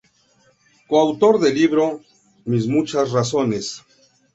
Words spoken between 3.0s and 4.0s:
razones.